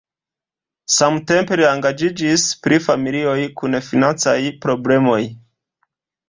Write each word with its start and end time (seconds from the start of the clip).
Samtempe 0.93 1.57
li 1.61 1.67
engaĝiĝis 1.71 2.45
pri 2.63 2.79
familioj 2.87 3.37
kun 3.61 3.79
financaj 3.91 4.35
problemoj. 4.65 5.21